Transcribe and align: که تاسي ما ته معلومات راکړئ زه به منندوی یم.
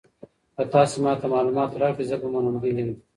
که 0.55 0.63
تاسي 0.73 0.97
ما 1.03 1.13
ته 1.19 1.25
معلومات 1.33 1.71
راکړئ 1.81 2.05
زه 2.09 2.15
به 2.21 2.27
منندوی 2.33 2.71
یم. 2.77 2.89